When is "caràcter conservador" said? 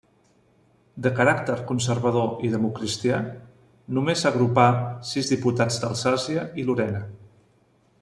1.19-2.33